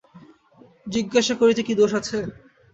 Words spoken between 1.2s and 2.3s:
করিতে কী দোষ আছে।